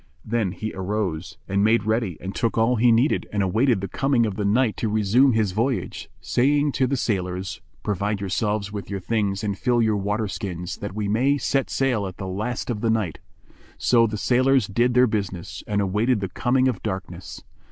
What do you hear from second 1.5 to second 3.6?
made ready and took all he needed and